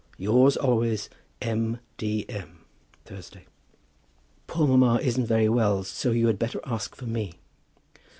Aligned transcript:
Yours 0.17 0.57
always, 0.57 1.11
M. 1.43 1.77
D. 1.99 2.25
M. 2.27 2.65
Thursday. 3.05 3.45
Poor 4.47 4.65
mamma 4.65 4.99
isn't 4.99 5.27
very 5.27 5.47
well, 5.47 5.83
so 5.83 6.09
you 6.09 6.25
had 6.25 6.39
better 6.39 6.59
ask 6.65 6.95
for 6.95 7.05
me. 7.05 7.33